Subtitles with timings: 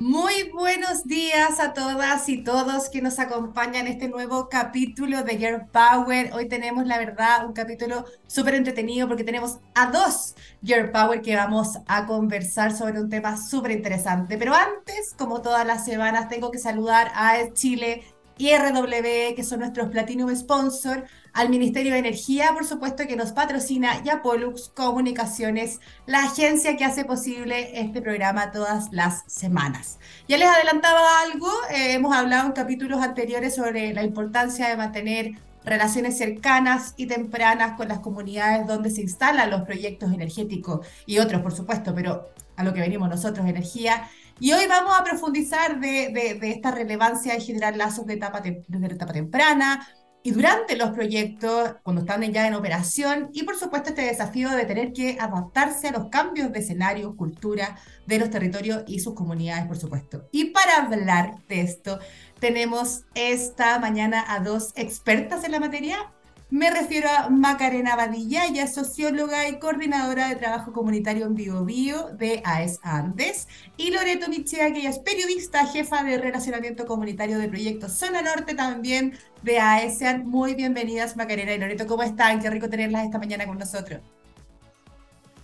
[0.00, 5.36] Muy buenos días a todas y todos que nos acompañan en este nuevo capítulo de
[5.36, 6.32] Girl Power.
[6.32, 11.36] Hoy tenemos, la verdad, un capítulo súper entretenido porque tenemos a dos Girl Power que
[11.36, 14.38] vamos a conversar sobre un tema súper interesante.
[14.38, 18.02] Pero antes, como todas las semanas, tengo que saludar a Chile
[18.38, 23.32] y RW, que son nuestros Platinum Sponsor, al Ministerio de Energía, por supuesto, que nos
[23.32, 29.98] patrocina, y a Pollux Comunicaciones, la agencia que hace posible este programa todas las semanas.
[30.28, 35.34] Ya les adelantaba algo, eh, hemos hablado en capítulos anteriores sobre la importancia de mantener
[35.64, 41.42] relaciones cercanas y tempranas con las comunidades donde se instalan los proyectos energéticos y otros,
[41.42, 44.08] por supuesto, pero a lo que venimos nosotros, energía.
[44.38, 49.12] Y hoy vamos a profundizar de, esta relevancia de generar lazos de etapa, de etapa
[49.12, 49.86] temprana
[50.22, 54.66] y durante los proyectos, cuando están ya en operación, y por supuesto este desafío de
[54.66, 59.66] tener que adaptarse a los cambios de escenario, cultura de los territorios y sus comunidades,
[59.66, 60.28] por supuesto.
[60.30, 61.98] Y para hablar de esto,
[62.38, 66.12] tenemos esta mañana a dos expertas en la materia,
[66.50, 72.08] me refiero a Macarena Badilla, es socióloga y coordinadora de trabajo comunitario en Bio Bio
[72.08, 77.48] de AES Andes, y Loreto Michea, que ella es periodista, jefa de relacionamiento comunitario de
[77.48, 80.26] proyectos Zona Norte también de AESEAN.
[80.26, 82.40] Muy bienvenidas Macarena y Loreto, ¿cómo están?
[82.40, 84.00] Qué rico tenerlas esta mañana con nosotros.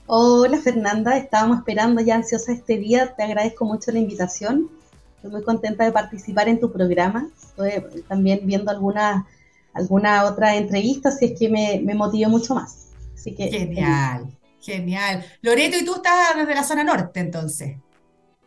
[0.07, 4.71] Hola Fernanda, estábamos esperando ya ansiosa este día, te agradezco mucho la invitación,
[5.17, 9.25] estoy muy contenta de participar en tu programa, estoy también viendo algunas
[9.77, 12.89] alguna otra entrevista si es que me, me motivó mucho más.
[13.15, 14.27] Así que, genial,
[14.61, 15.25] genial.
[15.43, 17.77] Loreto, ¿y tú estás desde la zona norte entonces?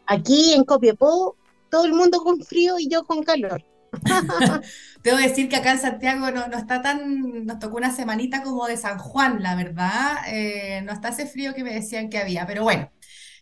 [0.06, 1.36] Aquí en Copiapó,
[1.70, 3.64] todo el mundo con frío y yo con calor.
[5.04, 8.68] Debo decir que acá en Santiago no, no, está tan, nos tocó una semanita como
[8.68, 10.18] de San Juan, la verdad.
[10.28, 12.92] Eh, no está ese frío que me decían que había, pero bueno,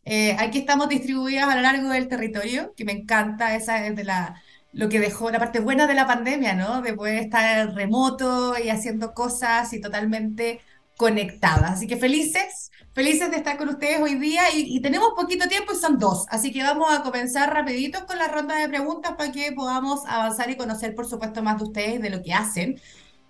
[0.05, 4.03] eh, aquí estamos distribuidas a lo largo del territorio, que me encanta, esa es de
[4.05, 4.41] la,
[4.78, 6.81] lo que dejó la parte buena de la pandemia, ¿no?
[6.81, 10.61] De poder estar remoto y haciendo cosas y totalmente
[10.95, 11.71] conectadas.
[11.71, 15.77] Así que felices, felices de estar con ustedes hoy día y, tenemos poquito tiempo y
[15.77, 16.27] son dos.
[16.30, 20.49] Así que vamos a comenzar rapidito con la ronda de preguntas para que podamos avanzar
[20.52, 22.80] y conocer, por supuesto, más de ustedes, de lo que hacen.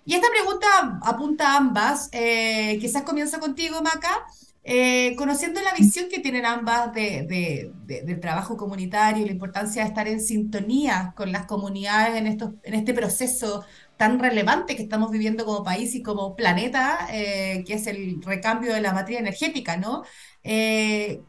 [0.04, 0.66] Y esta pregunta
[1.02, 2.10] apunta a ambas.
[2.12, 4.26] Eh, quizás comienzo contigo, Maca.
[4.70, 9.88] Eh, conociendo la visión que tienen ambas de, del trabajo comunitario y la importancia de
[9.88, 13.64] estar en sintonía con las comunidades en, estos, en este proceso
[13.96, 18.74] tan relevante que estamos viviendo como país y como planeta, eh, que es el recambio
[18.74, 20.02] de la materia energética, ¿no?
[20.42, 21.22] Eh,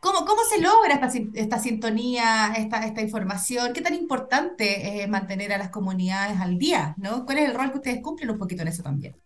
[0.00, 3.74] ¿cómo, ¿cómo, se logra esta, esta sintonía, esta, esta, información?
[3.74, 6.94] ¿Qué tan importante es mantener a las comunidades al día?
[6.96, 7.26] ¿no?
[7.26, 9.16] ¿Cuál es el rol que ustedes cumplen un poquito en eso también?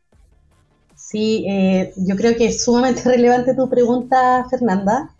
[1.12, 5.14] Sí, eh, yo creo que es sumamente relevante tu pregunta, Fernanda.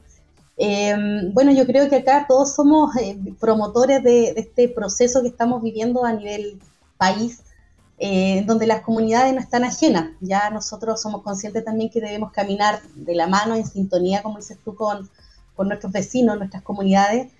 [0.56, 0.96] Eh,
[1.34, 6.02] bueno, yo creo que acá todos somos eh, promotores de, este proceso que estamos viviendo
[6.04, 6.58] a nivel
[6.96, 7.42] país,
[8.46, 10.10] donde las comunidades no están ajenas.
[10.20, 14.58] Ya nosotros somos conscientes también que debemos caminar de la mano, en sintonía, como dices
[14.64, 15.08] tú, con,
[15.54, 17.30] con nuestros vecinos, nuestras comunidades.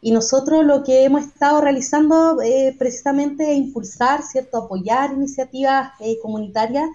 [0.00, 2.38] Y nosotros lo que hemos estado realizando
[2.78, 4.58] precisamente es impulsar, ¿cierto?
[4.58, 6.88] apoyar iniciativas comunitarias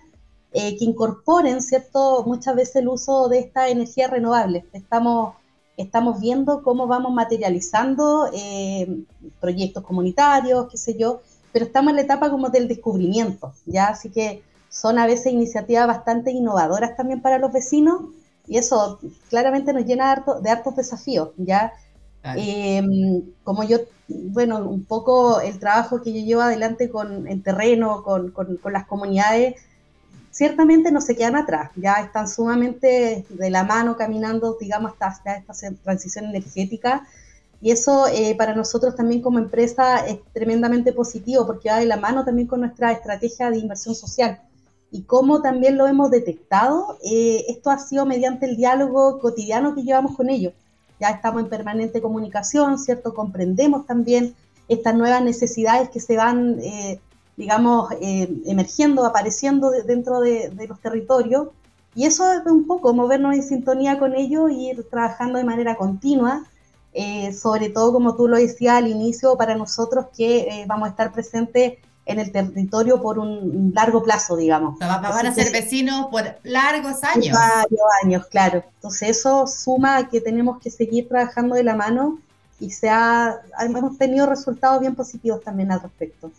[0.54, 4.66] eh, que incorporen, ¿cierto?, muchas veces el uso de esta energía renovable.
[4.72, 5.36] Estamos,
[5.78, 9.04] estamos viendo cómo vamos materializando eh,
[9.42, 11.22] proyectos comunitarios, qué sé yo,
[11.52, 13.88] pero estamos en la etapa como del descubrimiento, ¿ya?
[13.88, 18.02] Así que son a veces iniciativas bastante innovadoras también para los vecinos
[18.48, 19.00] y eso
[19.30, 21.74] claramente nos llena de hartos desafíos, ¿ya?
[22.24, 28.04] Em, como yo, bueno, un poco el trabajo que yo llevo adelante con, en terreno,
[28.04, 29.56] con, con, con las comunidades,
[30.34, 35.54] ciertamente no se quedan atrás, ya están sumamente de la mano caminando, digamos, hasta, esta
[35.84, 37.08] transición energética.
[37.62, 41.98] Y eso eh, para nosotros también como empresa es tremendamente positivo porque va de la
[41.98, 44.42] mano también con nuestra estrategia de inversión social.
[44.92, 49.84] Y como también lo hemos detectado, eh, esto ha sido mediante el diálogo cotidiano que
[49.84, 50.54] llevamos con ellos.
[51.00, 53.14] Ya estamos en permanente comunicación, ¿cierto?
[53.14, 54.36] Comprendemos también
[54.68, 57.00] estas nuevas necesidades que se van eh,
[57.38, 61.48] digamos, eh, emergiendo, apareciendo dentro de, los territorios.
[61.96, 65.76] Y eso es un poco movernos en sintonía con ellos y ir trabajando de manera
[65.76, 66.44] continua,
[66.94, 70.92] eh, sobre todo, como tú lo decías al inicio, para nosotros que eh, vamos a
[70.92, 71.74] estar presentes
[72.06, 74.78] en el territorio por un largo plazo, digamos.
[74.80, 77.38] van a ser vecinos por largos años.
[77.38, 78.64] Varios años, claro.
[78.76, 82.20] Entonces eso suma a que tenemos que seguir trabajando de la mano
[82.60, 86.32] y se ha, hemos tenido resultados bien positivos también al respecto.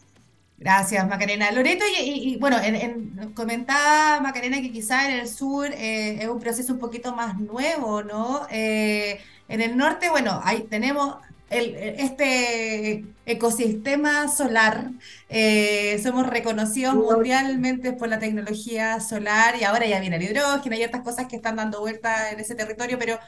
[0.57, 1.51] Gracias, Macarena.
[1.51, 6.73] Loreto, y, bueno, en, comentaba Macarena que quizá en el sur eh, es un proceso
[6.73, 8.47] un poquito más nuevo, ¿no?
[8.51, 11.17] Eh, en el norte, bueno, ahí tenemos
[11.51, 14.91] este ecosistema solar.
[15.29, 20.85] Eh, somos reconocidos mundialmente por la tecnología solar y ahora ya viene el hidrógeno, hay
[20.85, 23.19] otras cosas que están dando vuelta en ese territorio, pero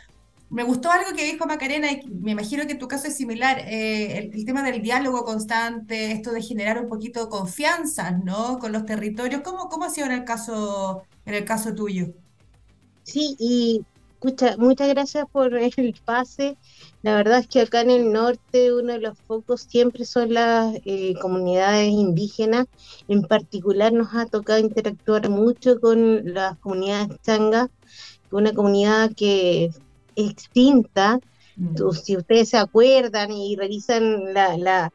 [0.49, 4.31] me gustó algo que dijo Macarena y me imagino que tu caso es similar, eh,
[4.33, 8.59] el, tema del diálogo constante, esto de generar un poquito de confianza, ¿no?
[8.59, 9.43] Con los territorios.
[9.43, 12.09] ¿Cómo, cómo ha sido en el caso, en el caso tuyo?
[13.03, 13.85] Sí, y
[14.15, 16.57] escucha, muchas gracias por el pase.
[17.03, 20.77] La verdad es que acá en el norte uno de los focos siempre son las
[20.85, 22.67] eh, comunidades indígenas.
[23.09, 27.69] En particular nos ha tocado interactuar mucho con las comunidades changas,
[28.31, 29.71] una comunidad que
[30.17, 31.21] extinta.
[31.59, 31.75] Mm.
[31.93, 34.93] si ustedes se acuerdan y revisan la, la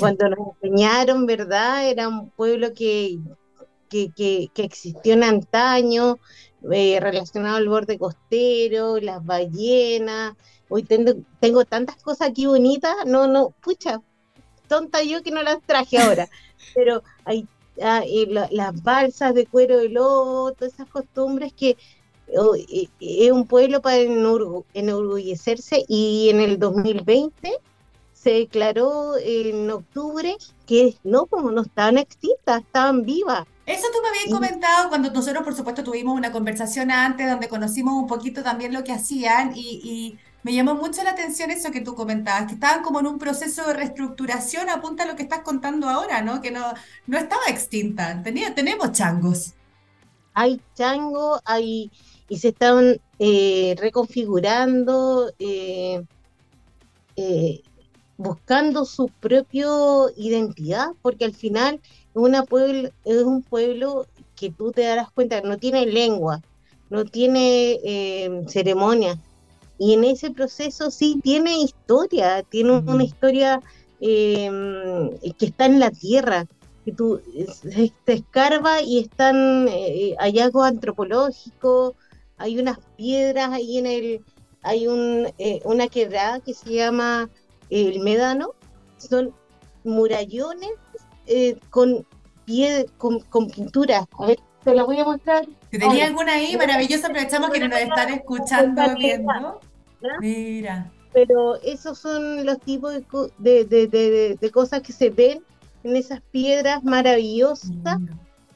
[0.00, 1.88] cuando nos enseñaron, ¿verdad?
[1.88, 3.18] Era un pueblo que,
[3.88, 6.18] que, que, existió en antaño,
[6.72, 10.34] eh, relacionado al borde costero, las ballenas.
[10.68, 14.00] Hoy tengo, tengo tantas cosas aquí bonitas, no, no, pucha,
[14.68, 16.28] tonta yo que no las traje ahora,
[16.74, 17.46] pero hay
[17.82, 18.02] ah,
[18.50, 21.76] las balsas de cuero de lobo, todas esas costumbres que
[23.00, 27.52] es un pueblo para enorgullecerse y en el 2020
[28.12, 30.36] se declaró en octubre
[30.66, 33.46] que no, como no estaban extintas, estaban vivas.
[33.66, 37.94] Eso tú me habías comentado cuando nosotros, por supuesto, tuvimos una conversación antes donde conocimos
[37.94, 41.94] un poquito también lo que hacían y, me llamó mucho la atención eso que tú
[41.94, 45.88] comentabas, que estaban como en un proceso de reestructuración, apunta a lo que estás contando
[45.88, 46.40] ahora, ¿no?
[46.40, 46.64] Que no,
[47.06, 49.54] no estaba extinta, tenía, tenemos changos.
[50.34, 51.92] Hay chango, hay
[52.32, 56.02] y se estaban eh, reconfigurando, eh,
[57.14, 57.60] eh,
[58.16, 59.66] buscando su propia
[60.16, 61.78] identidad, porque al final
[62.14, 66.40] una pueblo, es un pueblo que tú te darás cuenta no tiene lengua,
[66.88, 69.18] no tiene ceremonia,
[69.76, 73.60] y en ese proceso sí tiene historia, tiene una historia
[74.00, 76.46] que está en la tierra,
[76.86, 77.20] que tú
[78.06, 79.68] te escarba y están
[80.18, 81.92] hallazgos antropológicos,
[82.36, 84.24] hay unas piedras ahí en el,
[84.62, 87.28] hay un, eh, una quebrada que se llama
[87.70, 88.54] el Médano,
[88.96, 89.34] son
[89.84, 90.70] murallones
[91.26, 92.06] eh, con,
[92.44, 94.06] pie, con, con pintura.
[94.18, 95.46] A ver, te la voy a mostrar.
[95.70, 99.60] Si tenía alguna ahí, maravilloso, aprovechamos que nos están escuchando, viendo.
[100.20, 100.90] Mira.
[101.12, 102.94] Pero esos son los tipos
[103.38, 105.44] de, de, de, de, cosas que se ven
[105.84, 107.98] en esas piedras maravillosas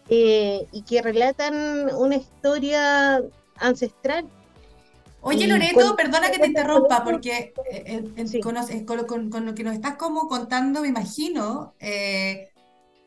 [0.09, 3.23] eh, y que relatan una historia
[3.59, 4.29] ancestral.
[5.29, 10.29] Oye, Loreto, perdona que te interrumpa, porque eh, eh, con, lo que nos estás como
[10.29, 12.51] contando, me imagino eh,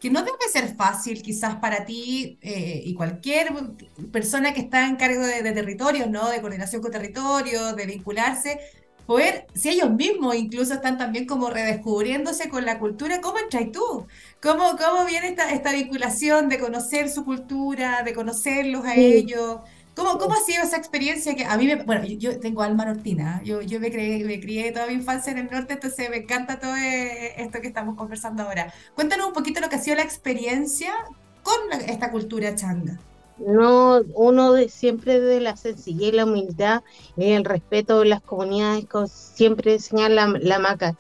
[0.01, 3.53] que no debe ser fácil quizás para ti y cualquier
[4.11, 6.29] persona que está en cargo de, territorios, ¿no?
[6.29, 8.59] De coordinación con territorios, de vincularse,
[9.05, 14.05] poder, si ellos mismos incluso están también como redescubriéndose con la cultura, ¿cómo entras tú?
[14.41, 19.61] ¿Cómo, cómo viene esta, esta vinculación de conocer su cultura, de conocerlos a ellos?
[19.95, 23.41] ¿Cómo, ¿Cómo, ha sido esa experiencia que a mí me, bueno, yo, tengo alma nortina,
[23.43, 26.59] yo, yo me, crié, me crié toda mi infancia en el norte, entonces me encanta
[26.59, 28.73] todo eh, esto que estamos conversando ahora.
[28.95, 30.93] Cuéntanos un poquito lo que ha sido la experiencia
[31.43, 32.99] con esta cultura changa.
[33.39, 36.83] No, uno de siempre de la sencillez, la humildad
[37.15, 40.95] y el respeto de las comunidades, siempre señala la, maca.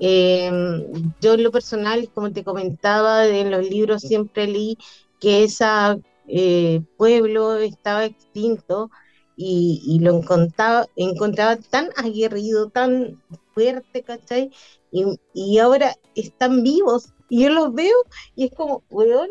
[0.00, 4.76] Em, yo en lo personal, como te comentaba, en los libros siempre leí
[5.20, 5.96] que esa
[6.28, 8.90] eh, pueblo estaba extinto
[9.36, 13.20] y, lo encontraba, encontraba tan aguerrido, tan
[13.52, 14.50] fuerte, ¿cachai?
[14.92, 17.96] Y, ahora están vivos y yo los veo
[18.36, 19.28] y es como, weón,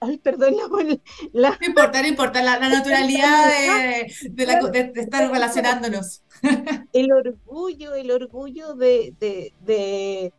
[0.00, 0.54] ay, perdón,
[1.32, 3.46] la, No importa, no importa, la, naturalidad
[4.30, 6.22] de, estar relacionándonos.
[6.92, 10.32] El orgullo, el orgullo de,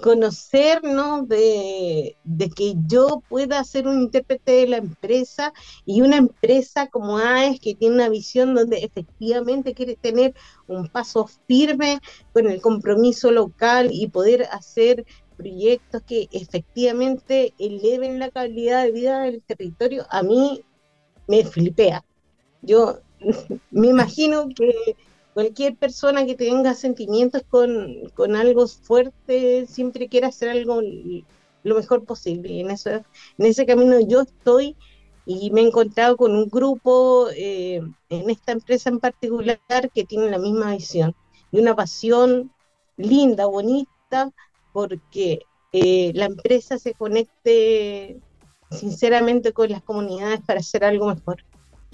[0.00, 5.52] conocernos, de, de, que yo pueda ser un intérprete de la empresa
[5.84, 10.34] y una empresa como AES que tiene una visión donde efectivamente quiere tener
[10.68, 12.00] un paso firme
[12.32, 15.04] con el compromiso local y poder hacer
[15.36, 20.64] proyectos que efectivamente eleven la calidad de vida del territorio, a mí
[21.28, 22.04] me flipea.
[22.62, 22.98] Yo
[23.70, 24.96] me imagino que
[25.36, 30.80] cualquier persona que tenga sentimientos con, algo fuerte siempre quiere hacer algo
[31.62, 32.54] lo mejor posible.
[32.54, 33.04] Y en, eso, en
[33.44, 34.76] ese camino yo estoy
[35.26, 39.60] y me he encontrado con un grupo eh, en esta empresa en particular
[39.94, 41.14] que tiene la misma visión
[41.52, 42.50] y una pasión
[42.96, 44.32] linda, bonita,
[44.72, 45.40] porque
[45.72, 48.18] eh, la empresa se conecte
[48.70, 51.44] sinceramente con las comunidades para hacer algo mejor.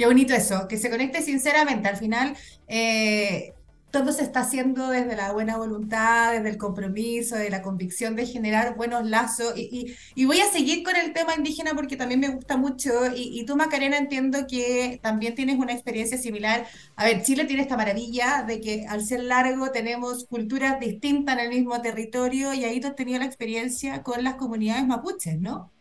[0.02, 1.88] Qué bonito eso, que se conecte sinceramente.
[1.88, 3.54] Al final, eh,
[3.92, 8.26] todo se está haciendo desde la buena voluntad, desde el compromiso, de la convicción de
[8.26, 9.54] generar buenos lazos.
[9.56, 9.94] Y,
[10.24, 12.90] voy a seguir con el tema indígena porque también me gusta mucho.
[13.14, 16.66] Y, y, tú, Macarena, entiendo que también tienes una experiencia similar.
[16.96, 21.44] A ver, Chile tiene esta maravilla de que al ser largo tenemos culturas distintas en
[21.44, 25.71] el mismo territorio y ahí tú has tenido la experiencia con las comunidades mapuches, ¿no?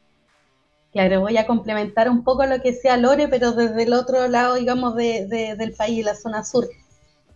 [0.91, 4.55] Claro, voy a complementar un poco lo que sea Lore, pero desde el otro lado,
[4.55, 6.67] digamos, de, de, del país, la zona sur.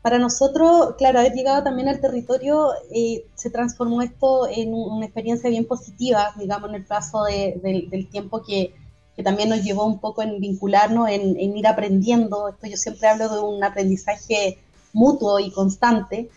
[0.05, 5.49] Para nosotros, claro, haber llegado también al territorio eh, se transformó esto en una experiencia
[5.49, 8.75] bien positiva, digamos, en el plazo del tiempo que,
[9.23, 12.49] también nos llevó un poco en vincularnos, en, ir aprendiendo.
[12.49, 14.59] Esto yo siempre hablo de un aprendizaje
[14.93, 16.29] mutuo y constante.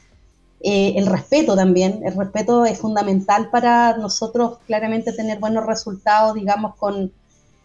[0.60, 6.74] Eh, el respeto también, el respeto es fundamental para nosotros claramente tener buenos resultados, digamos,
[6.76, 7.12] con,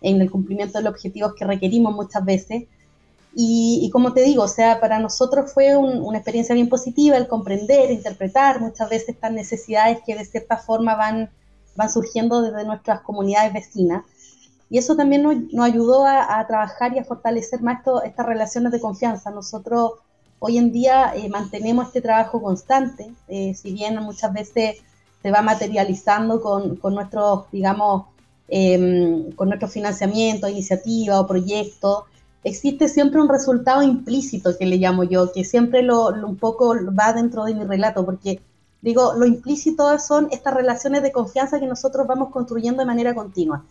[0.02, 2.66] en el cumplimiento de los objetivos que requerimos muchas veces.
[3.36, 7.90] Y, como te digo, o sea, para nosotros fue una experiencia bien positiva el comprender,
[7.90, 11.32] interpretar muchas veces estas necesidades que de cierta forma van,
[11.76, 14.04] van surgiendo desde nuestras comunidades vecinas.
[14.70, 18.80] Y eso también nos, nos ayudó a, trabajar y a fortalecer más estas relaciones de
[18.80, 19.32] confianza.
[19.32, 19.94] Nosotros
[20.46, 24.76] hoy en día eh, mantenemos este trabajo constante, eh, si bien muchas veces
[25.22, 28.08] se va materializando con, nuestros, digamos,
[28.50, 32.04] em, con nuestro financiamiento, iniciativa o proyectos,
[32.44, 37.14] existe siempre un resultado implícito que le llamo yo, que siempre lo, un poco va
[37.14, 38.42] dentro de mi relato, porque
[38.82, 43.64] digo, lo implícito son estas relaciones de confianza que nosotros vamos construyendo de manera continua.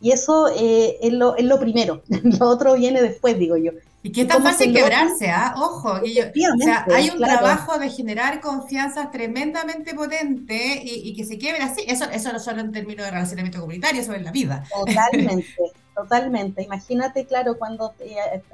[0.00, 3.72] Y eso eh, es, lo, es, lo, primero, lo otro viene después, digo yo.
[4.02, 5.54] Y que es tan fácil quebrarse, ¿ah?
[5.58, 11.62] Ojo, o sea, hay un trabajo de generar confianza tremendamente potente y, que se quiebre
[11.62, 11.84] así.
[11.86, 14.64] Eso, eso no solo en términos de relacionamiento comunitario, eso es la vida.
[14.72, 15.54] Totalmente,
[15.94, 16.62] totalmente.
[16.62, 17.92] Imagínate, claro, cuando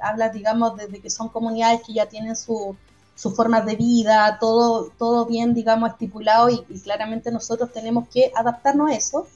[0.01, 2.75] hablas, digamos, de, que son comunidades que ya tienen su,
[3.15, 8.33] sus formas de vida, todo, todo bien, digamos, estipulado y, y claramente nosotros tenemos que
[8.35, 9.27] adaptarnos a eso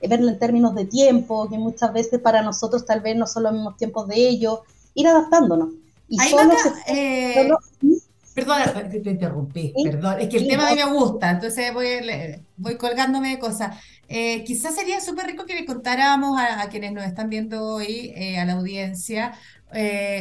[0.00, 3.52] verlo en términos de tiempo, que muchas veces para nosotros tal vez no son los
[3.52, 4.60] mismos tiempos de ellos,
[4.94, 5.70] ir adaptándonos.
[6.08, 6.54] Y solo,
[6.86, 7.48] eh,
[8.34, 8.58] Perdón,
[9.02, 10.20] te, interrumpí, perdón.
[10.20, 11.86] Es que el tema a mí me gusta, entonces voy,
[12.56, 13.76] voy colgándome de cosas.
[14.08, 18.38] Eh, quizás sería súper rico que le contáramos a, quienes nos están viendo hoy, eh,
[18.38, 19.34] a la audiencia,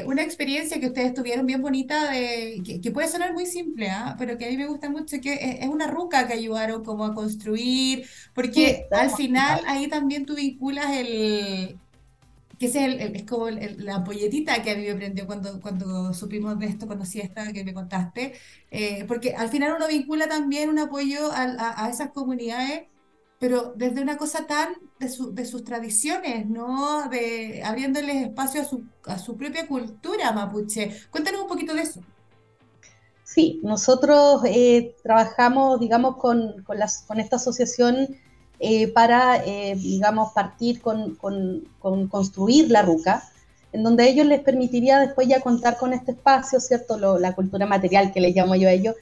[0.08, 4.16] una experiencia que ustedes tuvieron bien bonita, de, que, puede sonar muy simple, ¿ah?
[4.18, 7.14] pero que a mí me gusta mucho, que es, una ruca que ayudaron como a
[7.14, 11.78] construir, porque al final ahí también tú vinculas el,
[12.60, 16.14] que ese es, el, es como la ampolletita que a mí me prendió cuando, cuando
[16.14, 18.34] supimos de esto, conocí esta que me contaste,
[18.72, 22.84] eh, porque al final uno vincula también un apoyo a, a, esas comunidades,
[23.40, 27.08] pero desde una cosa tan de, su, de sus tradiciones, ¿no?
[27.10, 30.92] De abriéndoles espacio a su, a su propia cultura mapuche.
[31.12, 32.02] Cuéntanos un poquito de eso.
[33.24, 38.08] Sí, nosotros eh, trabajamos, digamos, con, con, las, con esta asociación
[38.60, 41.16] eh, para, eh, digamos, partir con,
[42.10, 43.24] construir la ruca,
[43.72, 46.98] en donde ellos les permitiría después ya contar con este espacio, ¿cierto?
[47.20, 48.96] la cultura material que les llamo yo a ellos,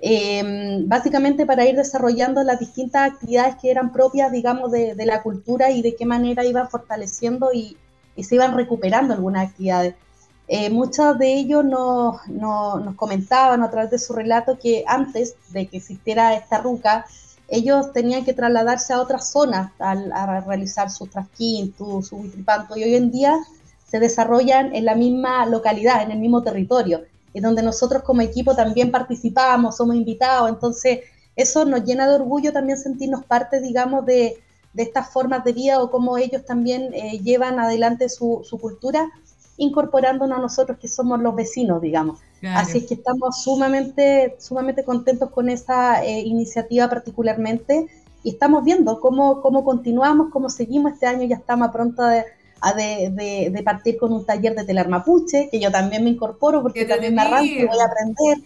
[0.00, 5.72] eh, básicamente para ir desarrollando las distintas actividades que eran propias, digamos, de, la cultura
[5.72, 7.76] y de qué manera iban fortaleciendo y,
[8.16, 9.94] se iban recuperando algunas actividades.
[10.70, 15.78] muchos de ellos nos, nos, comentaban a través de su relato que antes de que
[15.78, 17.06] existiera esta ruca,
[17.50, 22.30] ellos tenían que trasladarse a otras zonas a realizar su trasquín, su, su
[22.76, 23.36] y hoy en día
[23.86, 27.02] se desarrollan en la misma localidad, en el mismo territorio,
[27.32, 31.00] y donde nosotros como equipo también participamos, somos invitados, entonces
[31.34, 34.38] eso nos llena de orgullo también sentirnos parte, digamos, de,
[34.76, 39.10] estas formas de vida o cómo ellos también eh, llevan adelante su cultura,
[39.60, 42.18] incorporándonos a nosotros que somos los vecinos, digamos.
[42.42, 47.86] Así es que estamos sumamente, sumamente contentos con esa eh, iniciativa particularmente
[48.22, 52.24] y estamos viendo cómo, cómo continuamos, cómo seguimos este año, ya estamos a pronto de,
[53.52, 57.14] de, partir con un taller de telar mapuche, que yo también me incorporo porque también
[57.14, 58.38] me arranco y voy a aprender.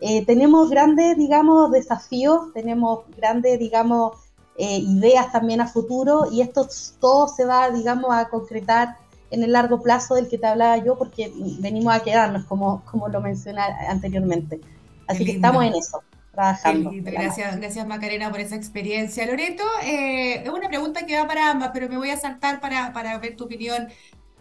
[0.00, 4.18] Eh, tenemos grandes, digamos, desafíos, tenemos grandes, digamos,
[4.58, 6.66] eh, ideas también a futuro y esto
[7.00, 8.96] todo se va, digamos, a concretar
[9.30, 13.08] en el largo plazo del que te hablaba yo, porque venimos a quedarnos, como, como
[13.08, 14.60] lo mencioné anteriormente.
[15.06, 16.02] Así que estamos en eso,
[16.32, 16.90] trabajando.
[16.92, 19.26] Gracias, gracias Macarena por esa experiencia.
[19.26, 22.92] Loreto, eh, es una pregunta que va para ambas, pero me voy a saltar para,
[22.92, 23.88] para ver tu opinión.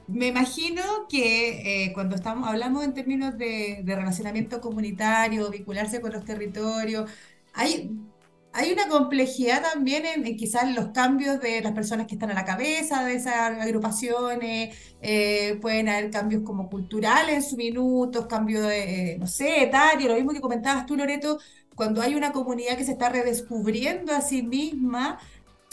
[0.07, 6.13] Me imagino que eh, cuando estamos, hablamos en términos de, de relacionamiento comunitario, vincularse con
[6.13, 7.09] los territorios,
[7.53, 7.91] hay
[8.55, 12.45] hay una complejidad también en, quizás los cambios de las personas que están a la
[12.45, 19.13] cabeza de esas agrupaciones, eh, pueden haber cambios como culturales en su minutos, cambios de,
[19.13, 21.37] eh, no sé, etario, lo mismo que comentabas tú, Loreto,
[21.75, 25.19] cuando hay una comunidad que se está redescubriendo a sí misma,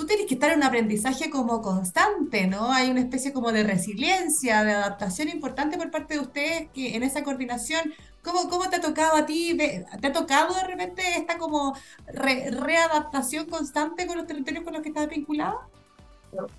[0.03, 2.73] tú tienes que estar en un aprendizaje como constante, ¿no?
[2.73, 7.05] Hay una especie como de resiliencia, de adaptación importante por parte de ustedes que en
[7.05, 7.95] esa coordinación.
[8.21, 9.57] ¿Cómo, cómo te ha tocado a ti?
[9.57, 11.77] ¿Te ha tocado de repente esta como
[12.09, 15.61] readaptación constante con los territorios con los que estás vinculado?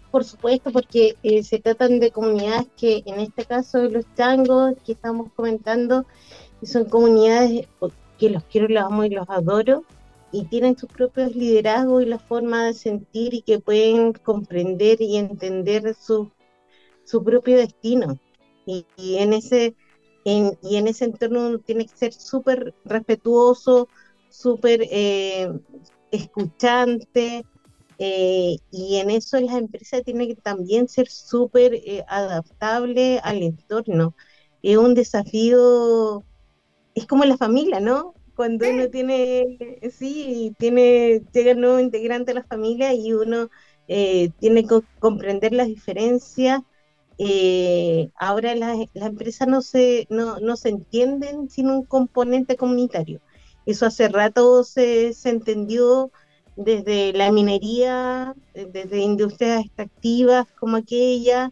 [0.10, 4.94] Por supuesto, porque eh, se tratan de comunidades que, en este caso, los changos que
[4.94, 6.06] estamos comentando,
[6.64, 7.68] son comunidades
[8.18, 9.84] que los quiero, los amo y los adoro,
[10.34, 15.18] y tienen sus propios liderazgos y la forma de sentir y que pueden comprender y
[15.18, 16.32] entender su,
[17.06, 18.18] su propio destino.
[18.66, 19.76] Y, en ese,
[20.26, 23.88] en, y en ese entorno uno tiene que ser súper respetuoso,
[24.30, 25.52] súper eh,
[26.12, 27.46] escuchante,
[28.00, 34.16] eh, y en eso la empresa tiene que también ser súper eh, adaptable al entorno.
[34.64, 36.24] Es un desafío,
[36.96, 38.16] es como la familia, ¿no?
[38.36, 39.58] Cuando uno tiene,
[39.92, 43.50] sí, tiene, llega un nuevo integrante a la familia y uno
[43.88, 46.62] eh, tiene que comprender las diferencias.
[47.18, 53.22] Eh, ahora las, empresas no se, no, no, se entienden sin un componente comunitario.
[53.66, 56.12] Eso hace rato se, se entendió
[56.56, 61.52] desde la minería, desde industrias extractivas como aquella,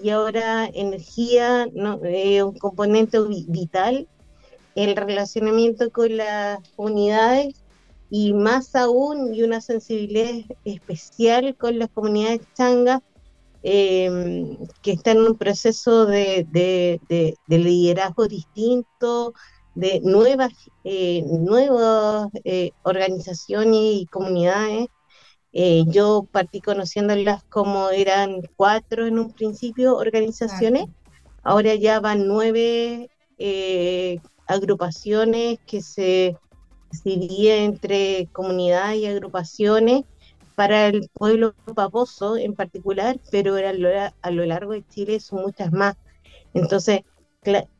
[0.00, 2.00] y ahora energía, ¿no?
[2.04, 4.08] es un componente vital
[4.74, 7.54] el relacionamiento con las unidades
[8.10, 13.00] y más aún y una sensibilidad especial con las comunidades changas
[13.62, 16.46] em, que están en un proceso de,
[17.48, 19.32] liderazgo distinto,
[19.74, 20.52] de nuevas,
[20.84, 24.88] eh, nuevas eh, organizaciones y comunidades.
[25.54, 30.86] Eh, yo partí conociéndolas como eran cuatro en un principio organizaciones,
[31.42, 33.08] ahora ya van nueve
[34.54, 36.36] agrupaciones que se
[37.04, 40.04] dividían entre comunidades y agrupaciones
[40.54, 43.88] para el pueblo paposo en particular, pero a lo,
[44.20, 45.96] a lo largo de Chile son muchas más.
[46.54, 47.00] Entonces,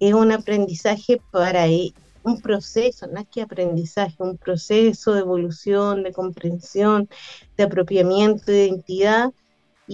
[0.01, 1.93] es un aprendizaje para e,
[2.25, 7.09] un proceso, no es que aprendizaje, un proceso de evolución, de comprensión,
[7.57, 9.33] de apropiamiento de identidad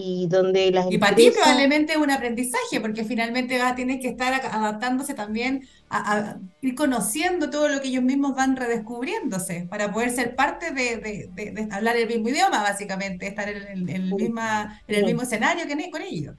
[0.01, 4.09] y donde las y para ti probablemente es un aprendizaje porque finalmente va, tienes que
[4.09, 10.11] estar adaptándose también a, ir conociendo todo lo que ellos mismos van redescubriéndose para poder
[10.11, 15.05] ser parte de, de, hablar el mismo idioma básicamente estar en, el, misma, en el
[15.05, 16.37] mismo escenario que con ellos.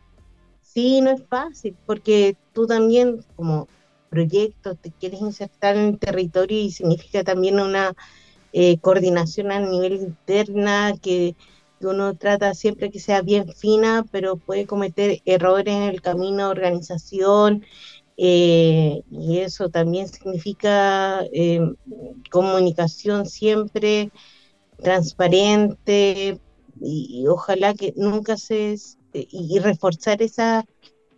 [0.62, 3.68] Sí no es fácil porque tú también como
[4.10, 7.94] proyecto te quieres insertar en el territorio y significa también una
[8.54, 11.36] eh, coordinación a nivel interna que
[11.82, 16.52] uno trata siempre que sea bien fina, pero puede cometer errores en el camino de
[16.52, 17.66] organización,
[18.18, 21.62] eh, y eso también significa eh,
[22.30, 24.12] comunicación siempre
[24.78, 26.40] transparente,
[26.82, 28.76] y, ojalá que nunca se...
[29.14, 30.66] y, reforzar esas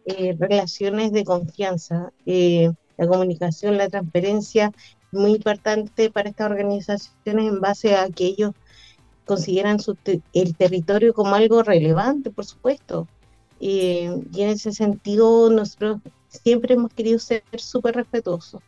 [0.05, 2.11] eh, relaciones de confianza.
[2.25, 4.71] la comunicación, la transparencia,
[5.11, 8.25] muy importante para estas organizaciones en base a que
[9.35, 9.77] consideran
[10.33, 13.07] el territorio como algo relevante, por supuesto.
[13.59, 14.05] y
[14.37, 18.61] en ese sentido, nosotros siempre hemos querido ser súper respetuosos.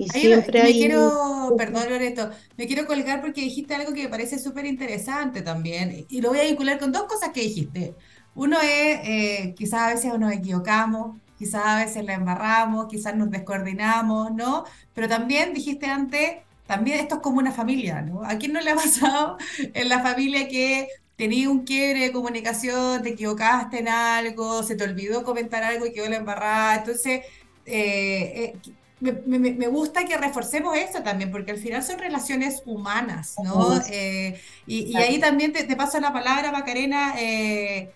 [0.00, 4.38] Y siempre me, quiero, perdón Loreto, me quiero colgar porque dijiste algo que me parece
[4.38, 7.94] súper interesante también, y lo voy a vincular con dos cosas que dijiste.
[8.34, 13.30] Uno es, eh, quizás a veces nos equivocamos, quizás a veces la embarramos, quizás nos
[13.30, 14.64] descoordinamos, ¿no?
[14.94, 16.36] Pero también dijiste antes,
[16.70, 18.22] también esto es como una familia, ¿no?
[18.24, 23.02] ¿A quién no le ha pasado en la familia que tenía un quiebre de comunicación,
[23.02, 26.76] te equivocaste en algo, se te olvidó comentar algo y quedó la embarrada?
[26.76, 27.22] Entonces,
[27.66, 28.56] eh, eh,
[29.00, 33.76] me, gusta que reforcemos eso también, porque al final son relaciones humanas, ¿no?
[33.90, 37.14] Eh, y, ahí también te, te, paso la palabra, Macarena.
[37.18, 37.90] Eh,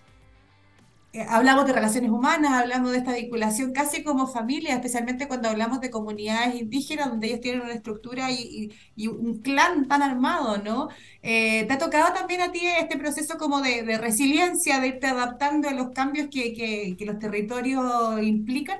[1.29, 5.89] hablamos de relaciones humanas, hablamos de esta vinculación casi como familia, especialmente cuando hablamos de
[5.89, 8.71] comunidades indígenas, donde ellos tienen una estructura y,
[9.07, 10.89] un clan tan armado, ¿no?
[11.21, 15.69] Eh, ¿Te ha tocado también a ti este proceso como de, resiliencia, de irte adaptando
[15.69, 18.79] a los cambios que, los territorios implican?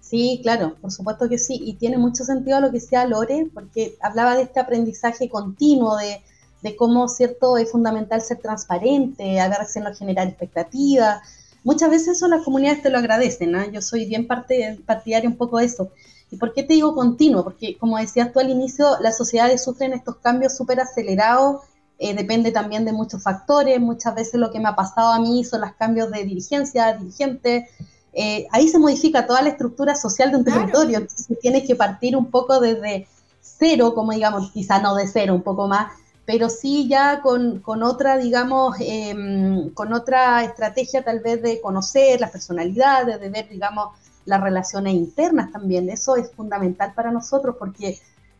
[0.00, 3.96] Sí, claro, por supuesto que sí, y tiene mucho sentido lo que decía Lore, porque
[4.02, 6.22] hablaba de este aprendizaje continuo, de
[6.62, 11.22] de cómo, ¿cierto?, es fundamental ser transparente, a veces no generar expectativas.
[11.64, 13.64] Muchas veces eso las comunidades te lo agradecen, ¿no?
[13.70, 15.90] Yo soy bien parte, partidaria un poco de eso.
[16.30, 17.44] ¿Y por qué te digo continuo?
[17.44, 21.62] Porque, como decías tú al inicio, las sociedades sufren estos cambios súper acelerados
[22.04, 25.44] eh, depende también de muchos factores, muchas veces lo que me ha pasado a mí
[25.44, 27.68] son los cambios de dirigencia, dirigente,
[28.12, 32.16] eh, ahí se modifica toda la estructura social de un territorio, entonces tienes que partir
[32.16, 33.06] un poco desde
[33.40, 35.92] cero, como digamos, quizá no de cero, un poco más,
[36.32, 42.18] pero sí ya con, con otra, digamos, em, con otra estrategia tal vez de conocer
[42.22, 43.90] las personalidades, de ver, digamos,
[44.24, 45.90] las relaciones internas también.
[45.90, 47.98] Eso es fundamental para nosotros porque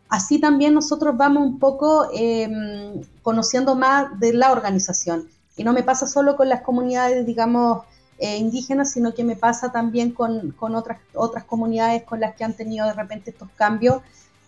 [0.09, 5.29] así también nosotros vamos un poco em, conociendo más de la organización.
[5.59, 7.85] Y no me pasa solo con las comunidades, digamos,
[8.17, 12.45] eh, indígenas, sino que me pasa también con, con, otras, otras comunidades con las que
[12.45, 14.01] han tenido de repente estos cambios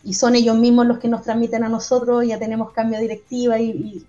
[0.05, 3.59] y son ellos mismos los que nos transmiten a nosotros, ya tenemos cambio de directiva
[3.59, 4.05] y,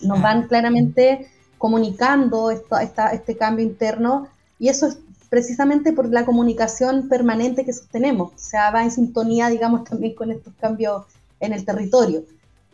[0.00, 4.28] nos van claramente comunicando esto, esta, este cambio interno
[4.60, 9.48] y eso es precisamente por la comunicación permanente que sostenemos, o sea, va en sintonía,
[9.48, 11.04] digamos, también con estos cambios
[11.40, 12.22] en el territorio.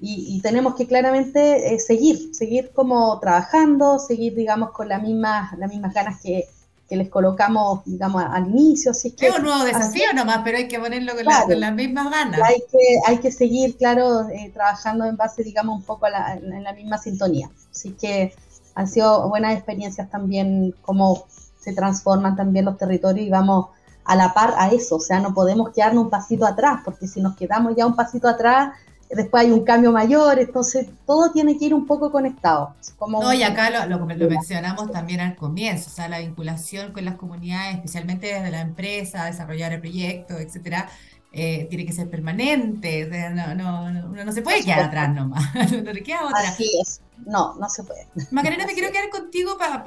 [0.06, 5.70] Y, tenemos que claramente eh, seguir, seguir como trabajando, seguir, digamos, con la misma, las
[5.70, 6.46] mismas ganas que,
[6.88, 8.90] que les colocamos, digamos, al inicio.
[8.90, 12.10] Así es, que, es un nuevo desafío nomás, pero hay que ponerlo con, las mismas
[12.10, 12.40] ganas.
[12.42, 16.62] Hay que, hay que seguir, claro, eh, trabajando en base, digamos, un poco a en
[16.62, 17.50] la misma sintonía.
[17.70, 18.34] Así que
[18.74, 21.26] han sido buenas experiencias también, cómo
[21.58, 23.68] se transforman también los territorios y vamos
[24.04, 24.96] a la par a eso.
[24.96, 28.28] O sea, no podemos quedarnos un pasito atrás, porque si nos quedamos ya un pasito
[28.28, 28.74] atrás,
[29.10, 32.74] después hay un cambio mayor, entonces todo tiene que ir un poco conectado.
[32.96, 37.04] Como no, y acá lo, lo, mencionamos también al comienzo, o sea, la vinculación con
[37.04, 40.88] las comunidades, especialmente desde la empresa, desarrollar el proyecto, etcétera,
[41.36, 45.52] eh, tiene que ser permanente, no, no, no, uno no se puede quedar atrás nomás,
[45.84, 46.48] no le queda otra.
[46.48, 48.06] Así es, no, no se puede.
[48.30, 49.82] Macarena, me quiero quedar contigo para,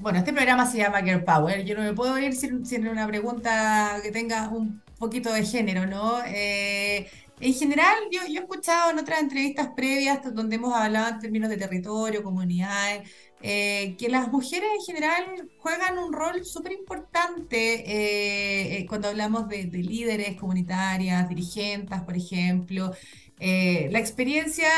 [0.00, 3.06] bueno, este programa se llama Girl Power, yo no me puedo ir sin, sin una
[3.06, 6.18] pregunta que tenga un poquito de género, ¿no?
[6.26, 7.08] Eh,
[7.40, 11.56] en general, yo, he escuchado en otras entrevistas previas donde hemos hablado en términos de
[11.56, 13.10] territorio, comunidades,
[13.42, 19.48] eh, que las mujeres en general juegan un rol súper importante eh, eh, cuando hablamos
[19.48, 22.92] de, líderes comunitarias, dirigentes, por ejemplo.
[23.38, 24.68] la experiencia,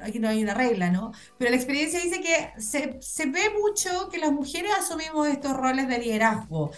[0.00, 1.12] aquí no hay una regla, ¿no?
[1.38, 5.88] Pero la experiencia dice que se, se ve mucho que las mujeres asumimos estos roles
[5.88, 6.72] de liderazgo.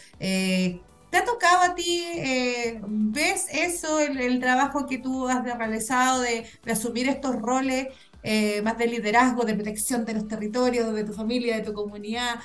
[1.11, 6.47] ¿Te ha tocado a ti, eh, ves eso, el, trabajo que tú has realizado de,
[6.71, 7.89] asumir estos roles
[8.23, 12.37] eh, más de liderazgo, de protección de los territorios, de tu familia, de tu comunidad?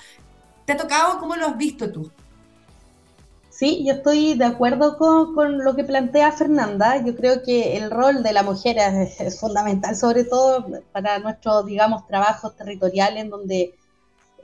[0.66, 1.20] ¿Te ha tocado?
[1.20, 2.12] ¿Cómo lo has visto tú?
[3.52, 7.02] Sí, yo estoy de acuerdo con, lo que plantea Fernanda.
[7.06, 12.06] Yo creo que el rol de la mujer es, fundamental, sobre todo para nuestros, digamos,
[12.08, 13.74] trabajos territoriales, donde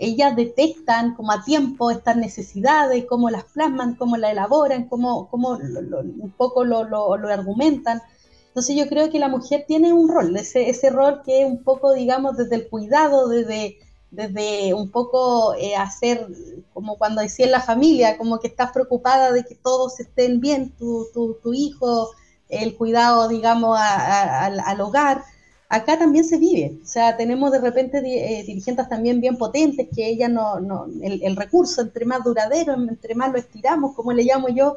[0.02, 5.52] ellas detectan como a tiempo estas necesidades, cómo las plasman, cómo las elaboran, cómo, cómo
[5.52, 8.02] un poco lo, lo, argumentan.
[8.48, 11.64] Entonces yo creo que la mujer tiene un rol, ese, ese rol que es un
[11.64, 13.78] poco, digamos, desde el cuidado, desde,
[14.10, 16.28] desde un poco eh, hacer,
[16.74, 20.72] como cuando decía en la familia, como que estás preocupada de que todos estén bien,
[20.78, 22.10] tu, tu, tu hijo,
[22.50, 25.24] el cuidado, digamos, al hogar
[25.72, 26.78] acá también se vive.
[26.84, 31.36] O sea, tenemos de repente eh, dirigentes también bien potentes que ella no, no el,
[31.38, 34.76] recurso entre más duradero, entre más lo estiramos, como le llamo yo,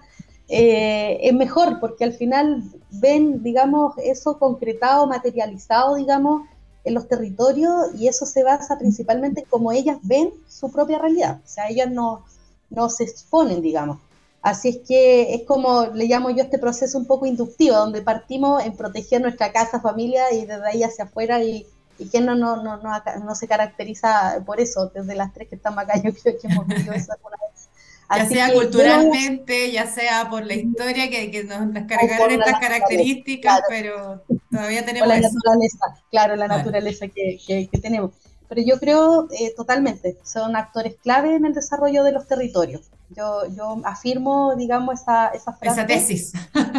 [0.48, 6.42] eh, es mejor porque al final ven, digamos, eso concretado, materializado, digamos,
[6.84, 11.40] en los territorios y eso se basa principalmente en cómo ellas ven su propia realidad.
[11.44, 12.24] O sea, ellas no,
[12.70, 13.98] no se exponen, digamos.
[14.44, 18.62] Así es que es como le llamo yo este proceso un poco inductivo, donde partimos
[18.62, 21.66] en proteger nuestra casa, familia y desde ahí hacia afuera y,
[21.98, 25.82] y que no, no, no, no, se caracteriza por eso, desde las tres que estamos
[25.82, 27.70] acá, yo creo que hemos vivido eso alguna vez.
[28.10, 34.24] ya sea culturalmente, ya sea por la historia que, que nos, cargaron estas características, pero
[34.50, 38.10] todavía tenemos la naturaleza, claro, la naturaleza que, que, tenemos.
[38.50, 42.90] Pero yo creo eh, totalmente, son actores clave en el desarrollo de los territorios.
[43.16, 45.80] Yo, yo afirmo, digamos, esa, esa frase.
[45.80, 46.32] Esa tesis.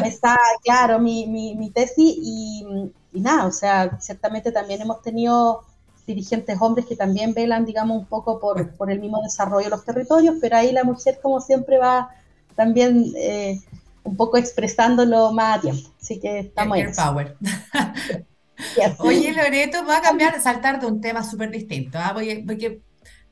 [0.04, 5.64] Esa, claro, mi, mi, mi tesis y, y, nada, o sea, ciertamente también hemos tenido
[6.06, 9.86] dirigentes hombres que también velan, digamos, un poco por, por el mismo desarrollo de los
[9.86, 12.10] territorios, pero ahí la mujer, como siempre, va
[12.56, 13.60] también eh,
[14.04, 15.90] un poco expresándolo más a tiempo.
[16.02, 17.36] Así que estamos en power.
[19.00, 22.12] Oye, Loreto, voy a cambiar, saltar de un tema súper distinto, ¿ah?
[22.14, 22.82] porque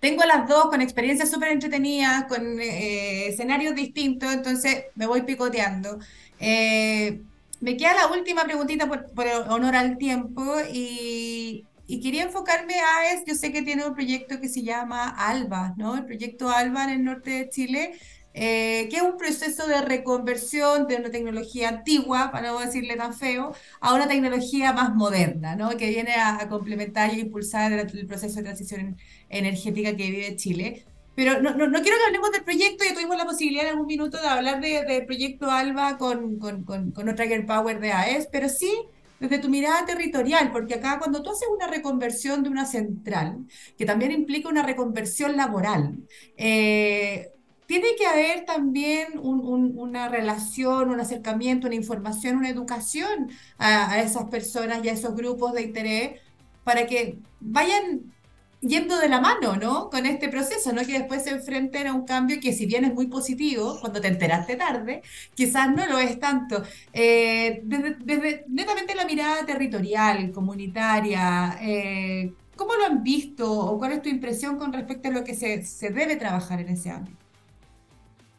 [0.03, 5.97] tengo las dos con experiencias súper entretenidas, con eh, escenarios distintos, entonces me voy picoteando.
[6.41, 7.21] Eh,
[7.61, 9.07] me queda la última preguntita por,
[9.47, 14.49] honor al tiempo y, quería enfocarme a es, yo sé que tiene un proyecto que
[14.49, 15.95] se llama ALBA, ¿no?
[15.95, 17.93] El proyecto ALBA en el norte de Chile,
[18.33, 23.13] eh, que es un proceso de reconversión de una tecnología antigua, para no decirle tan
[23.13, 25.69] feo, a una tecnología más moderna, ¿no?
[25.77, 28.97] que viene a, complementar y impulsar el, proceso de transición
[29.29, 30.85] energética que vive Chile.
[31.15, 33.85] Pero no, no, no, quiero que hablemos del proyecto, ya tuvimos la posibilidad en un
[33.85, 38.29] minuto de hablar del proyecto ALBA con, con, con, con otra Girl Power de AES,
[38.31, 38.71] pero sí
[39.19, 43.45] desde tu mirada territorial, porque acá cuando tú haces una reconversión de una central,
[43.77, 45.99] que también implica una reconversión laboral,
[46.35, 47.31] eh,
[47.65, 54.83] tiene que haber también una relación, un acercamiento, una información, una educación a, esas personas
[54.83, 56.19] y a esos grupos de interés
[56.63, 58.13] para que vayan
[58.61, 59.89] yendo de la mano, ¿no?
[59.89, 60.85] Con este proceso, ¿no?
[60.85, 64.07] Que después se enfrenten a un cambio que si bien es muy positivo, cuando te
[64.07, 65.01] enteraste tarde,
[65.35, 66.63] quizás no lo es tanto.
[66.93, 74.01] Eh, desde, netamente la mirada territorial, comunitaria, eh, ¿cómo lo han visto o cuál es
[74.01, 77.22] tu impresión con respecto a lo que se, se debe trabajar en ese ámbito?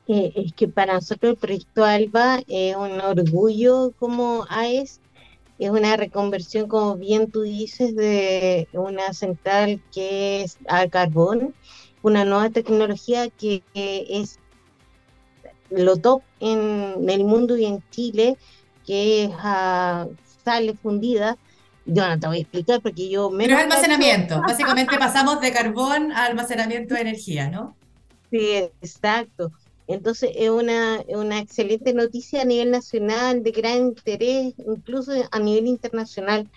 [0.06, 5.00] Es que para nosotros el proyecto ALBA es un orgullo como AES,
[5.58, 11.54] es una reconversión, como bien tú dices, de una central que es a carbón,
[12.02, 14.38] una nueva tecnología que, es
[15.70, 18.36] lo top en el mundo y en Chile,
[18.86, 20.06] que es a
[20.44, 21.38] sale fundida.
[21.86, 23.30] Yo no te voy a explicar porque yo...
[23.36, 24.40] Pero es almacenamiento.
[24.42, 27.76] Básicamente pasamos de carbón a almacenamiento de energía, ¿no?
[28.30, 29.52] Sí, exacto.
[29.86, 31.02] Entonces es una,
[31.38, 36.50] excelente noticia a nivel nacional, de gran interés, incluso a nivel internacional.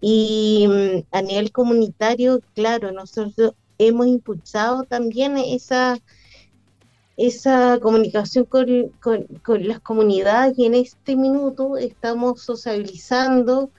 [0.00, 5.98] Y mm, a nivel comunitario, claro, nosotros hemos impulsado también esa,
[7.16, 8.92] esa comunicación con,
[9.42, 13.70] con, las comunidades y en este minuto estamos sociabilizando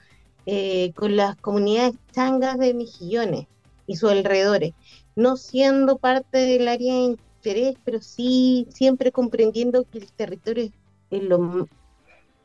[0.46, 3.46] eh, con las comunidades changas de Mejillones
[3.86, 4.74] y sus alrededores,
[5.16, 6.94] no siendo parte del área
[7.42, 10.72] pero sí siempre comprendiendo que el territorio es,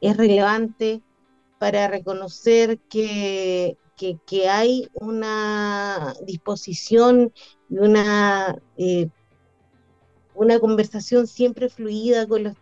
[0.02, 1.02] es relevante
[1.60, 7.34] para reconocer que, que, hay una disposición
[7.70, 9.10] y una, eh,
[10.36, 12.54] una conversación siempre fluida con los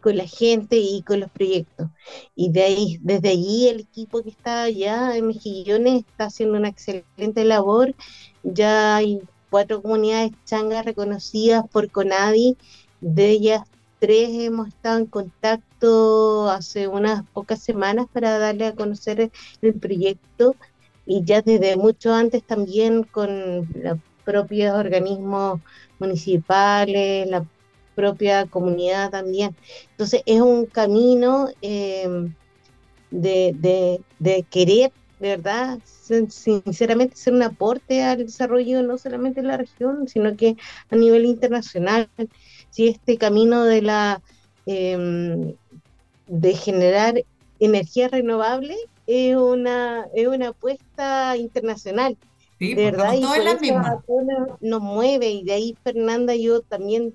[0.00, 1.88] con la gente y con los proyectos.
[2.34, 6.68] Y de ahí, desde allí el equipo que está allá en Mejillones está haciendo una
[6.68, 7.94] excelente labor.
[8.42, 12.56] Ya hay cuatro comunidades changas reconocidas por CONADI,
[13.00, 13.62] de ellas
[13.98, 20.56] tres hemos estado en contacto hace unas pocas semanas para darle a conocer el proyecto
[21.06, 25.60] y ya desde mucho antes también con los propios organismos
[25.98, 27.44] municipales, la
[27.94, 29.54] propia comunidad también.
[29.90, 32.08] Entonces es un camino eh,
[33.10, 39.58] de, de querer de verdad, sinceramente, ser un aporte al desarrollo no solamente en la
[39.58, 40.56] región, sino que
[40.90, 42.08] a nivel internacional.
[42.70, 44.22] Si este camino de la
[44.64, 45.54] em,
[46.26, 47.22] de generar
[47.58, 52.16] energía renovable es una, es una apuesta internacional.
[52.58, 57.12] de pues, verdad, y nos mueve, y de ahí Fernanda, yo también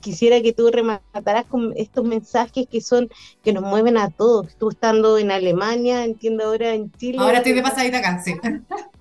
[0.00, 3.08] quisiera que tú remataras con estos mensajes que son
[3.42, 4.56] que nos mueven a todos.
[4.56, 7.18] Tú estando en Alemania, entiendo ahora en Chile.
[7.20, 8.34] Ahora estoy de pasadita acá, sí.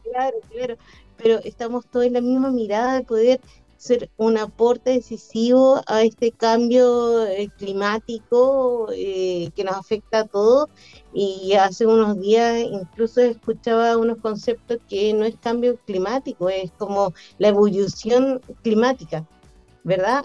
[0.04, 0.78] Claro, claro.
[1.17, 3.41] Pero estamos todos en la misma mirada de poder
[3.84, 10.69] ser un aporte decisivo a este cambio eh, climático eh, que nos afecta a todos.
[11.13, 17.13] Y hace unos días incluso escuchaba unos conceptos que no es cambio climático, es como
[17.39, 19.28] la evolución climática.
[19.84, 20.24] ¿Verdad?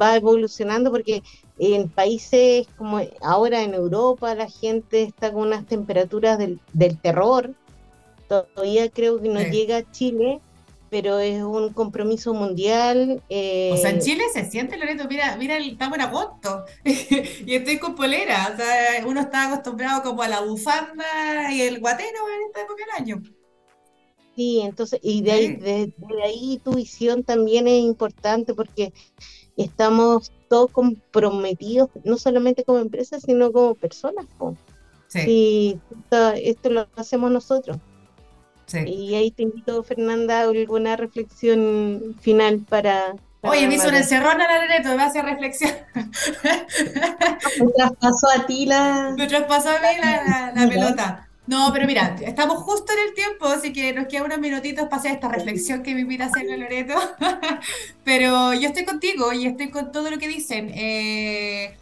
[0.00, 1.22] Va evolucionando porque
[1.58, 6.60] en países como ahora en Europa la gente está con unas temperaturas del,
[7.00, 7.54] terror.
[8.28, 10.40] Todavía creo que no llega a Chile,
[10.90, 13.22] pero es un compromiso mundial.
[13.30, 17.78] Eh, o sea, en Chile se siente, Loreto, mira, mira, estamos en agosto y estoy
[17.78, 18.50] con polera.
[18.52, 22.84] O sea, uno está acostumbrado como a la bufanda y el guatero en esta época
[22.84, 23.37] del año.
[24.38, 28.92] Sí, entonces, y de ahí, de, ahí tu visión también es importante porque
[29.56, 34.26] estamos todos comprometidos, no solamente como empresa, sino como personas.
[35.08, 35.80] Sí.
[36.36, 37.78] esto, lo hacemos nosotros.
[38.66, 38.78] Sí.
[38.86, 43.16] Y ahí te invito, Fernanda, a alguna reflexión final para...
[43.40, 45.72] Oye, me hizo una encerrona la Loreto, me hace reflexión.
[45.94, 49.14] Me traspasó a ti la...
[49.18, 51.27] Me traspasó a mí la, la pelota.
[51.48, 54.96] No, pero mira, estamos justo en el tiempo, así que nos quedan unos minutitos para
[54.98, 56.94] hacer esta reflexión que me invita a hacer Loreto.
[58.04, 60.70] pero yo estoy contigo y estoy con todo lo que dicen.
[60.74, 61.74] Eh,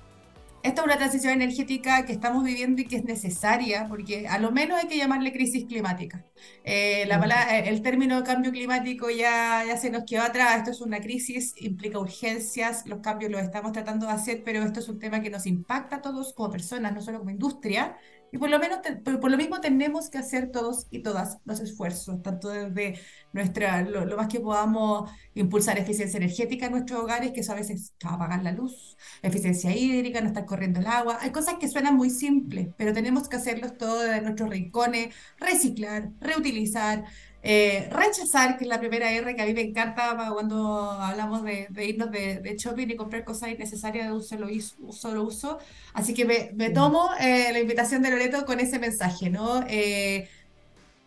[0.62, 4.52] esta es una transición energética que estamos viviendo y que es necesaria, porque a lo
[4.52, 6.24] menos hay que llamarle crisis climática.
[6.64, 10.80] Eh, la eh, el término cambio climático ya, ya se nos quedó atrás, esto es
[10.80, 14.98] una crisis, implica urgencias, los cambios los estamos tratando de hacer, pero esto es un
[14.98, 17.96] tema que nos impacta a todos como personas, no solo como industria,
[18.32, 22.22] y por lo, menos por, lo mismo tenemos que hacer todos y todas los esfuerzos,
[22.22, 23.00] tanto desde
[23.32, 27.94] nuestra, lo, más que podamos impulsar eficiencia energética en nuestros hogares, que eso a veces
[28.04, 31.18] apagar la luz, eficiencia hídrica, no estar corriendo el agua.
[31.20, 36.10] Hay cosas que suenan muy simples, pero tenemos que hacerlos todos en nuestros rincones, reciclar,
[36.26, 37.04] reutilizar,
[37.48, 41.68] eh, rechazar, que es la primera R que a mí me encanta cuando hablamos de,
[41.86, 44.48] irnos de, shopping y comprar cosas innecesarias de un solo,
[44.90, 45.60] solo uso.
[45.94, 49.64] Así que me, tomo eh, la invitación de Loreto con ese mensaje, ¿no?
[49.68, 50.28] Eh,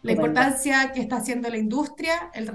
[0.02, 2.50] la importancia que está haciendo la industria, el,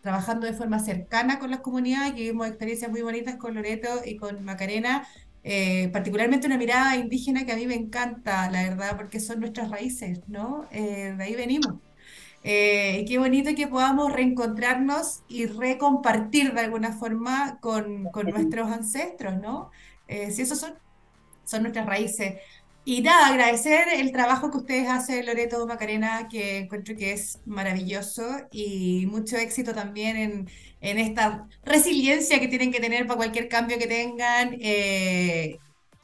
[0.00, 4.16] trabajando de forma cercana con las comunidades, que vimos experiencias muy bonitas con Loreto y
[4.16, 5.06] con Macarena,
[5.92, 10.20] particularmente una mirada indígena que a mí me encanta, la verdad, porque son nuestras raíces,
[10.28, 10.66] ¿no?
[10.72, 11.74] de ahí venimos.
[12.42, 19.38] Eh, qué bonito que podamos reencontrarnos y recompartir de alguna forma con, con nuestros ancestros,
[19.40, 19.70] ¿no?
[20.06, 20.74] Eh, si esos son,
[21.44, 22.40] son nuestras raíces.
[22.84, 28.24] Y nada, agradecer el trabajo que ustedes hacen, Loreto Macarena, que encuentro que es maravilloso
[28.50, 30.48] y mucho éxito también en,
[30.80, 35.60] en esta resiliencia que tienen que tener para cualquier cambio que tengan eh,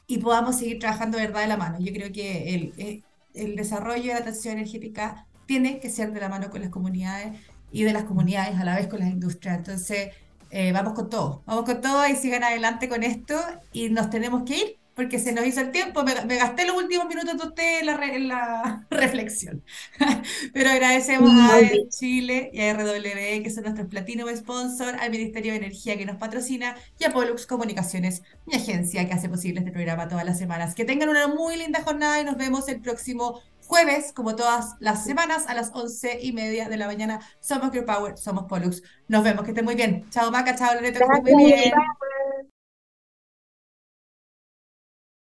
[0.07, 1.79] y podamos seguir trabajando verdad de la mano.
[1.79, 6.19] Yo creo que el, eh, el desarrollo de la transición energética tiene que ser de
[6.19, 7.39] la mano con las comunidades
[7.71, 9.57] y de las comunidades a la vez con las industrias.
[9.57, 10.09] Entonces,
[10.51, 13.35] eh, vamos con todo, vamos con todo y sigan adelante con esto
[13.73, 17.05] y nos tenemos que ir porque se nos hizo el tiempo, me, gasté los últimos
[17.07, 19.61] minutos de usted en la, en la reflexión.
[20.53, 25.57] Pero agradecemos a Chile y a RWE, que son nuestros Platinum Sponsor, al Ministerio de
[25.57, 30.07] Energía que nos patrocina y a Pollux Comunicaciones, mi agencia que hace posible este programa
[30.07, 30.73] todas las semanas.
[30.75, 35.03] Que tengan una muy linda jornada y nos vemos el próximo jueves, como todas las
[35.03, 37.19] semanas, a las once y media de la mañana.
[37.39, 38.81] Somos Girl Power, somos Pollux.
[39.07, 40.05] Nos vemos, que estén muy bien.
[40.09, 41.73] Chao Maca, chao Loreto, que estén muy bien.